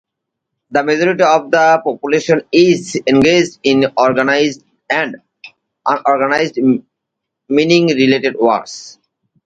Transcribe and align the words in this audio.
The 0.71 0.81
majority 0.83 1.23
of 1.23 1.51
the 1.51 1.79
population 1.83 2.41
is 2.51 2.99
engaged 3.05 3.59
in 3.61 3.85
organised 3.95 4.63
and 4.89 5.17
unorganised 5.85 6.57
mining-related 7.47 8.35
works. 8.35 8.97